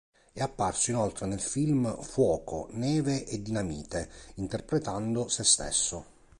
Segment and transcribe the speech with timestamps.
[0.33, 6.05] È apparso inoltre nel film "Fuoco, neve e dinamite" interpretando sé stesso.